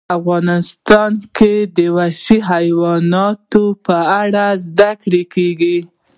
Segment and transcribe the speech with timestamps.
[0.17, 5.77] افغانستان کې د وحشي حیواناتو په اړه زده کړه کېږي.